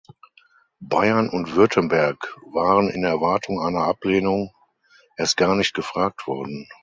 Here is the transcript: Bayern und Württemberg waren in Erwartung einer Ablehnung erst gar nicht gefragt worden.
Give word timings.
Bayern 0.79 1.29
und 1.29 1.53
Württemberg 1.55 2.17
waren 2.51 2.89
in 2.89 3.03
Erwartung 3.03 3.61
einer 3.61 3.83
Ablehnung 3.83 4.49
erst 5.15 5.37
gar 5.37 5.55
nicht 5.55 5.75
gefragt 5.75 6.25
worden. 6.25 6.67